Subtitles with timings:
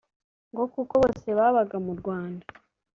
[0.51, 2.45] ngo kuko bose babaga mu Rwanda